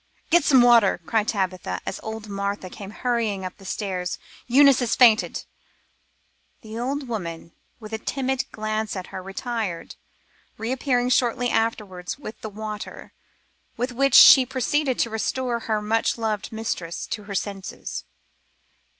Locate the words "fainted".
4.95-5.45